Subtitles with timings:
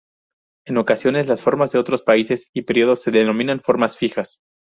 [0.65, 4.39] En ocasiones las formas de otros países y períodos se denominan formas fijas.